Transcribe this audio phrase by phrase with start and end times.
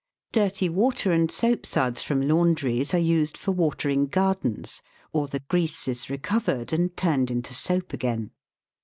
[0.31, 4.81] Dirty water and soapsuds from laundries are used for watering gardens,
[5.13, 8.31] or the grease is recovered and turned into soap again.